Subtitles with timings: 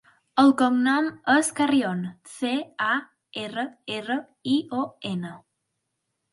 [0.43, 2.01] El cognom és Carrion:
[2.33, 2.55] ce,
[2.87, 2.89] a,
[3.45, 3.69] erra,
[4.01, 4.19] erra,
[4.57, 5.39] i, o, ena.